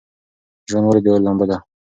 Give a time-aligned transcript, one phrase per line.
[0.69, 1.57] ژوند ولې د اور لمبه ده؟